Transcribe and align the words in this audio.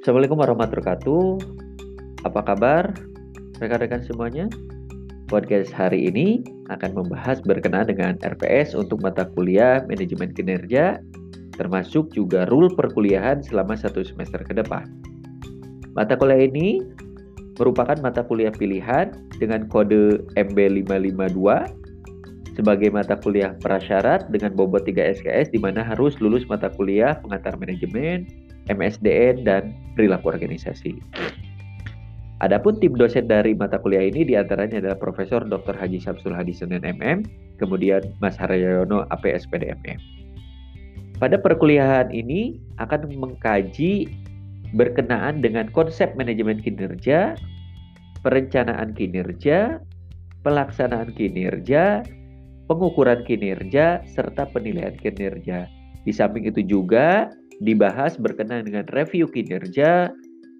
Assalamualaikum 0.00 0.40
warahmatullahi 0.40 0.80
wabarakatuh. 0.80 1.24
Apa 2.24 2.40
kabar 2.40 2.88
rekan-rekan 3.60 4.00
semuanya? 4.00 4.48
Podcast 5.28 5.76
hari 5.76 6.08
ini 6.08 6.40
akan 6.72 6.96
membahas 6.96 7.44
berkenaan 7.44 7.92
dengan 7.92 8.16
RPS 8.24 8.72
untuk 8.72 9.04
mata 9.04 9.28
kuliah 9.36 9.84
manajemen 9.84 10.32
kinerja, 10.32 11.04
termasuk 11.52 12.08
juga 12.16 12.48
rule 12.48 12.72
perkuliahan 12.72 13.44
selama 13.44 13.76
satu 13.76 14.00
semester 14.00 14.40
ke 14.40 14.56
depan. 14.56 14.88
Mata 15.92 16.16
kuliah 16.16 16.48
ini 16.48 16.80
merupakan 17.60 18.00
mata 18.00 18.24
kuliah 18.24 18.56
pilihan 18.56 19.12
dengan 19.36 19.68
kode 19.68 20.24
MB552 20.40 21.44
sebagai 22.56 22.88
mata 22.88 23.20
kuliah 23.20 23.52
prasyarat 23.60 24.32
dengan 24.32 24.56
bobot 24.56 24.88
3 24.88 25.20
SKS 25.20 25.52
di 25.52 25.60
mana 25.60 25.84
harus 25.84 26.16
lulus 26.24 26.48
mata 26.48 26.72
kuliah 26.72 27.20
pengantar 27.20 27.60
manajemen, 27.60 28.24
MSDN, 28.70 29.42
dan 29.42 29.74
perilaku 29.98 30.30
organisasi. 30.30 30.96
Adapun 32.40 32.80
tim 32.80 32.96
dosen 32.96 33.28
dari 33.28 33.52
mata 33.52 33.76
kuliah 33.76 34.08
ini 34.08 34.24
di 34.24 34.32
antaranya 34.32 34.80
adalah 34.80 34.96
Profesor 34.96 35.44
Dr. 35.44 35.76
Haji 35.76 36.00
Samsul 36.00 36.32
Hadi 36.32 36.56
Senen 36.56 36.80
MM, 36.80 37.28
kemudian 37.60 38.00
Mas 38.24 38.40
Haryono 38.40 39.04
APSPD 39.12 39.68
MM. 39.68 40.00
Pada 41.20 41.36
perkuliahan 41.36 42.08
ini 42.08 42.56
akan 42.80 43.12
mengkaji 43.12 44.08
berkenaan 44.72 45.44
dengan 45.44 45.68
konsep 45.68 46.16
manajemen 46.16 46.64
kinerja, 46.64 47.36
perencanaan 48.24 48.96
kinerja, 48.96 49.84
pelaksanaan 50.40 51.12
kinerja, 51.12 52.00
pengukuran 52.72 53.20
kinerja, 53.28 54.00
serta 54.08 54.48
penilaian 54.48 54.96
kinerja. 54.96 55.68
Di 56.08 56.12
samping 56.16 56.48
itu 56.48 56.64
juga 56.64 57.28
dibahas 57.60 58.16
berkenaan 58.16 58.66
dengan 58.66 58.88
review 58.96 59.28
kinerja, 59.28 60.10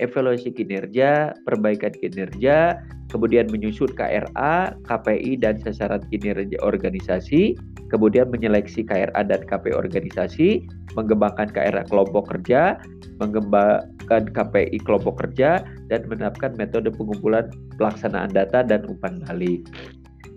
evaluasi 0.00 0.52
kinerja, 0.52 1.32
perbaikan 1.44 1.92
kinerja, 1.96 2.76
kemudian 3.08 3.48
menyusun 3.48 3.92
KRA, 3.96 4.76
KPI, 4.84 5.40
dan 5.40 5.56
sasaran 5.60 6.04
kinerja 6.12 6.56
organisasi, 6.60 7.56
kemudian 7.88 8.28
menyeleksi 8.28 8.84
KRA 8.84 9.22
dan 9.24 9.40
KPI 9.46 9.72
organisasi, 9.72 10.48
mengembangkan 10.96 11.48
KRA 11.52 11.84
kelompok 11.88 12.28
kerja, 12.32 12.76
mengembangkan 13.20 14.28
KPI 14.32 14.78
kelompok 14.84 15.20
kerja, 15.24 15.64
dan 15.88 16.00
menetapkan 16.08 16.56
metode 16.60 16.92
pengumpulan 16.92 17.48
pelaksanaan 17.80 18.32
data 18.32 18.64
dan 18.64 18.84
umpan 18.88 19.22
balik. 19.24 19.64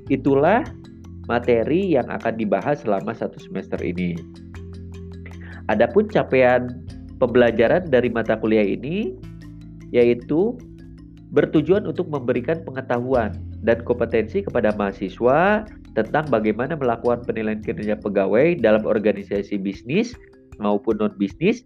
Itulah 0.08 0.64
materi 1.30 1.94
yang 1.94 2.10
akan 2.10 2.40
dibahas 2.40 2.82
selama 2.82 3.14
satu 3.14 3.38
semester 3.38 3.78
ini. 3.86 4.18
Adapun 5.70 6.10
capaian 6.10 6.74
pembelajaran 7.22 7.88
dari 7.94 8.10
mata 8.10 8.34
kuliah 8.42 8.66
ini 8.66 9.14
yaitu 9.94 10.58
bertujuan 11.30 11.86
untuk 11.86 12.10
memberikan 12.10 12.66
pengetahuan 12.66 13.38
dan 13.62 13.86
kompetensi 13.86 14.42
kepada 14.42 14.74
mahasiswa 14.74 15.70
tentang 15.94 16.26
bagaimana 16.34 16.74
melakukan 16.74 17.22
penilaian 17.26 17.62
kinerja 17.62 18.02
pegawai 18.02 18.58
dalam 18.58 18.82
organisasi 18.86 19.62
bisnis 19.62 20.18
maupun 20.58 20.98
non-bisnis 20.98 21.62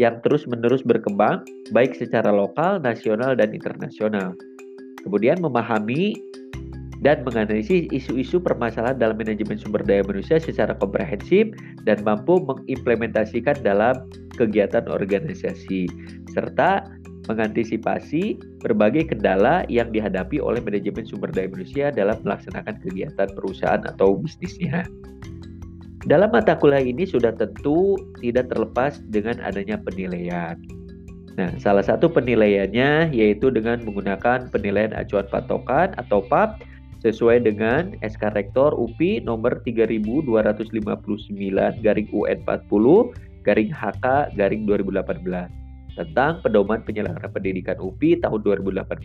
yang 0.00 0.20
terus-menerus 0.24 0.80
berkembang 0.80 1.44
baik 1.76 1.92
secara 1.92 2.32
lokal, 2.32 2.80
nasional, 2.80 3.36
dan 3.36 3.52
internasional. 3.52 4.32
Kemudian 5.04 5.42
memahami 5.44 6.16
dan 7.02 7.26
menganalisis 7.26 7.90
isu-isu 7.90 8.38
permasalahan 8.38 8.94
dalam 8.94 9.18
manajemen 9.18 9.58
sumber 9.58 9.82
daya 9.82 10.06
manusia 10.06 10.38
secara 10.38 10.78
komprehensif 10.78 11.50
dan 11.82 11.98
mampu 12.06 12.38
mengimplementasikan 12.46 13.58
dalam 13.66 14.06
kegiatan 14.38 14.86
organisasi 14.86 15.90
serta 16.30 16.86
mengantisipasi 17.26 18.38
berbagai 18.62 19.14
kendala 19.14 19.66
yang 19.66 19.90
dihadapi 19.90 20.38
oleh 20.38 20.62
manajemen 20.62 21.02
sumber 21.02 21.30
daya 21.34 21.50
manusia 21.50 21.90
dalam 21.90 22.18
melaksanakan 22.22 22.78
kegiatan 22.86 23.28
perusahaan 23.34 23.82
atau 23.82 24.14
bisnisnya. 24.18 24.86
Dalam 26.02 26.34
mata 26.34 26.58
kuliah 26.58 26.82
ini 26.82 27.06
sudah 27.06 27.30
tentu 27.30 27.94
tidak 28.18 28.50
terlepas 28.50 28.98
dengan 29.14 29.38
adanya 29.38 29.78
penilaian. 29.78 30.58
Nah, 31.38 31.48
salah 31.62 31.86
satu 31.86 32.10
penilaiannya 32.10 33.14
yaitu 33.14 33.54
dengan 33.54 33.80
menggunakan 33.86 34.50
penilaian 34.50 34.92
acuan 34.98 35.24
patokan 35.30 35.94
atau 35.96 36.20
PAP 36.26 36.58
sesuai 37.02 37.42
dengan 37.42 37.98
SK 38.06 38.38
Rektor 38.38 38.78
UPI 38.78 39.26
nomor 39.26 39.58
3259 39.66 40.22
garing 41.82 42.08
UN 42.14 42.38
40 42.46 43.42
garing 43.42 43.70
HK 43.74 44.38
garing 44.38 44.62
2018 44.70 45.50
tentang 45.98 46.40
pedoman 46.40 46.80
penyelenggaraan 46.86 47.34
pendidikan 47.34 47.76
UPI 47.82 48.22
tahun 48.22 48.40
2018 48.46 49.02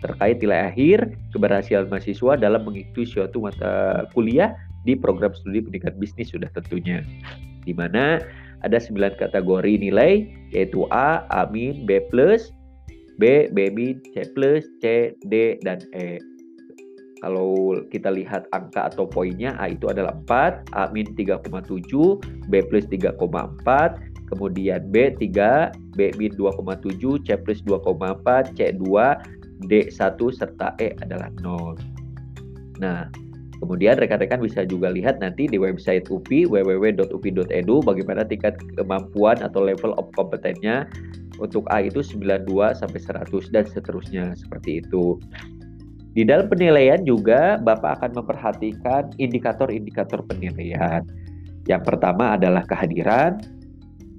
terkait 0.00 0.38
nilai 0.38 0.70
akhir 0.70 0.98
keberhasilan 1.34 1.90
mahasiswa 1.90 2.38
dalam 2.38 2.62
mengikuti 2.62 3.04
suatu 3.04 3.42
mata 3.42 4.06
kuliah 4.14 4.54
di 4.86 4.94
program 4.94 5.34
studi 5.34 5.66
pendidikan 5.66 5.98
bisnis 5.98 6.30
sudah 6.30 6.48
tentunya 6.54 7.02
di 7.66 7.74
mana 7.74 8.22
ada 8.62 8.78
9 8.78 9.18
kategori 9.18 9.74
nilai 9.82 10.30
yaitu 10.54 10.86
A, 10.94 11.26
A 11.28 11.42
B 11.44 11.74
B, 13.18 13.50
B 13.76 13.98
C 14.14 14.22
C, 14.80 15.12
D, 15.26 15.58
dan 15.64 15.80
E. 15.96 16.35
Kalau 17.24 17.80
kita 17.88 18.12
lihat 18.12 18.44
angka 18.52 18.92
atau 18.92 19.08
poinnya 19.08 19.56
A 19.56 19.72
itu 19.72 19.88
adalah 19.88 20.12
4, 20.28 20.68
A 20.76 20.92
min 20.92 21.08
3,7, 21.16 21.40
B 22.52 22.52
plus 22.68 22.84
3,4, 22.92 23.16
kemudian 24.28 24.84
B 24.92 25.16
3, 25.16 25.72
B 25.96 26.12
min 26.20 26.32
2,7, 26.36 27.24
C 27.24 27.28
plus 27.40 27.64
2,4, 27.64 28.52
C 28.52 28.76
2, 28.76 29.64
D 29.64 29.88
1, 29.88 29.96
serta 30.28 30.76
E 30.76 30.92
adalah 31.00 31.32
0. 31.40 31.80
Nah, 32.84 33.08
kemudian 33.64 33.96
rekan-rekan 33.96 34.44
bisa 34.44 34.68
juga 34.68 34.92
lihat 34.92 35.24
nanti 35.24 35.48
di 35.48 35.56
website 35.56 36.12
UPI 36.12 36.44
www.upi.edu 36.44 37.76
bagaimana 37.80 38.28
tingkat 38.28 38.60
kemampuan 38.76 39.40
atau 39.40 39.64
level 39.64 39.96
of 39.96 40.12
kompetennya 40.12 40.84
untuk 41.40 41.64
A 41.72 41.84
itu 41.84 42.00
92 42.04 42.48
sampai 42.76 43.00
100 43.00 43.52
dan 43.52 43.64
seterusnya 43.64 44.24
seperti 44.36 44.84
itu. 44.84 45.16
Di 46.16 46.24
dalam 46.24 46.48
penilaian 46.48 47.04
juga 47.04 47.60
Bapak 47.60 48.00
akan 48.00 48.24
memperhatikan 48.24 49.12
indikator-indikator 49.20 50.24
penilaian. 50.24 51.04
Yang 51.68 51.92
pertama 51.92 52.40
adalah 52.40 52.64
kehadiran, 52.64 53.36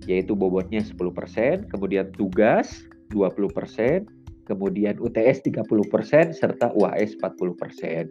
yaitu 0.05 0.37
bobotnya 0.37 0.85
10%, 0.85 1.65
kemudian 1.73 2.13
tugas 2.13 2.85
20%, 3.09 4.05
kemudian 4.45 4.93
UTS 5.01 5.41
30%, 5.41 6.37
serta 6.37 6.69
UAS 6.77 7.17
40%. 7.17 8.05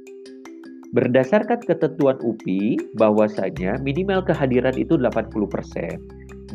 Berdasarkan 0.90 1.62
ketentuan 1.62 2.18
UPI, 2.26 2.98
bahwasanya 2.98 3.78
minimal 3.86 4.26
kehadiran 4.26 4.74
itu 4.74 4.98
80%. 4.98 6.02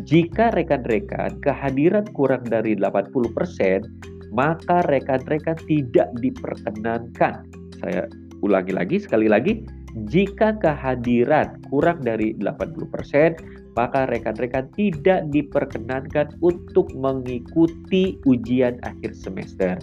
Jika 0.04 0.52
rekan-rekan 0.52 1.40
kehadiran 1.40 2.04
kurang 2.12 2.44
dari 2.44 2.76
80%, 2.76 3.88
maka 4.32 4.82
rekan-rekan 4.88 5.60
tidak 5.68 6.10
diperkenankan. 6.24 7.46
Saya 7.84 8.08
ulangi 8.42 8.74
lagi 8.74 8.98
sekali 8.98 9.28
lagi, 9.28 9.62
jika 10.08 10.56
kehadiran 10.64 11.60
kurang 11.68 12.00
dari 12.00 12.32
80%, 12.40 13.76
maka 13.76 14.08
rekan-rekan 14.08 14.72
tidak 14.76 15.28
diperkenankan 15.32 16.36
untuk 16.40 16.92
mengikuti 16.96 18.20
ujian 18.24 18.80
akhir 18.88 19.16
semester. 19.16 19.76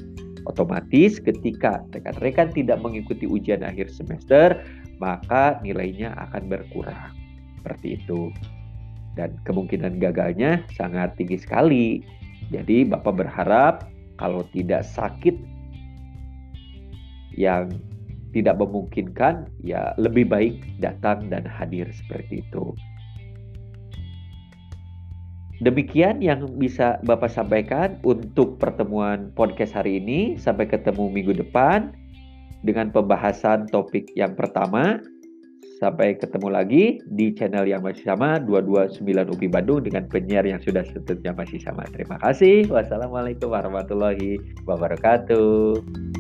Otomatis 0.49 1.21
ketika 1.21 1.85
rekan-rekan 1.93 2.49
tidak 2.57 2.81
mengikuti 2.81 3.29
ujian 3.29 3.61
akhir 3.61 3.93
semester, 3.93 4.65
maka 4.97 5.61
nilainya 5.61 6.17
akan 6.29 6.49
berkurang. 6.49 7.13
Seperti 7.61 8.01
itu. 8.01 8.33
Dan 9.13 9.35
kemungkinan 9.45 9.99
gagalnya 9.99 10.63
sangat 10.73 11.19
tinggi 11.21 11.37
sekali. 11.37 12.01
Jadi 12.49 12.87
Bapak 12.89 13.19
berharap 13.19 13.91
kalau 14.19 14.45
tidak 14.53 14.83
sakit 14.85 15.35
yang 17.39 17.71
tidak 18.35 18.61
memungkinkan 18.61 19.49
ya 19.65 19.97
lebih 19.97 20.29
baik 20.29 20.61
datang 20.83 21.31
dan 21.33 21.49
hadir 21.49 21.89
seperti 21.95 22.45
itu. 22.45 22.77
Demikian 25.59 26.23
yang 26.23 26.47
bisa 26.55 27.03
Bapak 27.03 27.35
sampaikan 27.35 27.99
untuk 28.07 28.63
pertemuan 28.63 29.35
podcast 29.35 29.75
hari 29.75 29.99
ini. 29.99 30.39
Sampai 30.39 30.71
ketemu 30.71 31.11
minggu 31.11 31.35
depan 31.35 31.91
dengan 32.63 32.95
pembahasan 32.95 33.67
topik 33.67 34.07
yang 34.15 34.39
pertama 34.39 35.03
Sampai 35.79 36.19
ketemu 36.19 36.49
lagi 36.51 36.99
di 37.07 37.31
channel 37.39 37.63
yang 37.63 37.87
masih 37.87 38.03
sama 38.03 38.43
229 38.43 39.07
UPI 39.31 39.47
Bandung 39.47 39.79
dengan 39.87 40.11
penyiar 40.11 40.43
yang 40.43 40.59
sudah 40.59 40.83
seterusnya 40.83 41.31
masih 41.39 41.63
sama. 41.63 41.87
Terima 41.95 42.19
kasih. 42.19 42.67
Wassalamualaikum 42.67 43.55
warahmatullahi 43.55 44.43
wabarakatuh. 44.67 46.18